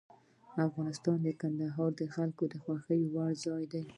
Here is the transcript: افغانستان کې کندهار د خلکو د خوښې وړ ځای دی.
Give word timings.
افغانستان 0.67 1.17
کې 1.25 1.33
کندهار 1.41 1.91
د 1.99 2.01
خلکو 2.15 2.43
د 2.51 2.55
خوښې 2.63 2.99
وړ 3.13 3.31
ځای 3.45 3.63
دی. 3.71 3.83